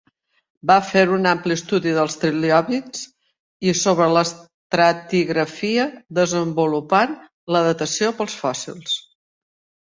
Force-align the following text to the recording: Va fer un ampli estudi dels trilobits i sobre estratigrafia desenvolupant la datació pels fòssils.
Va 0.69 0.75
fer 0.91 1.01
un 1.15 1.27
ampli 1.31 1.55
estudi 1.57 1.91
dels 1.97 2.15
trilobits 2.23 3.03
i 3.71 3.75
sobre 3.81 4.07
estratigrafia 4.21 5.85
desenvolupant 6.21 7.15
la 7.57 7.63
datació 7.69 8.11
pels 8.23 8.41
fòssils. 8.41 8.99